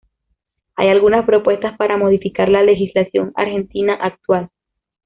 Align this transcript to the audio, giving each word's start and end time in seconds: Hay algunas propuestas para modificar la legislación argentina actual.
Hay 0.77 0.87
algunas 0.89 1.27
propuestas 1.27 1.77
para 1.77 1.95
modificar 1.95 2.49
la 2.49 2.63
legislación 2.63 3.33
argentina 3.35 3.93
actual. 3.93 4.49